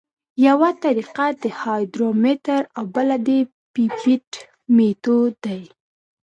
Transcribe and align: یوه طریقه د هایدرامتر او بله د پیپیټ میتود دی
یوه 0.47 0.69
طریقه 0.83 1.25
د 1.43 1.43
هایدرامتر 1.61 2.61
او 2.77 2.83
بله 2.95 3.17
د 3.27 3.29
پیپیټ 3.73 4.29
میتود 4.75 5.33
دی 5.45 5.61